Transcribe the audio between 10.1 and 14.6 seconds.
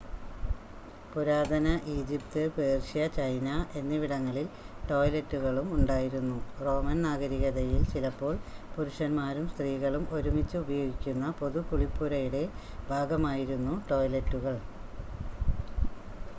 ഒരുമിച്ച് ഉപയോഗിക്കുന്ന പൊതു കുളിപ്പുരയുടെ ഭാഗമായിരുന്നു ടോയ്ലെറ്റുകൾ